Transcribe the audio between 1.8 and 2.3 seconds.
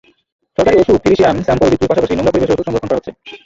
পাশাপাশি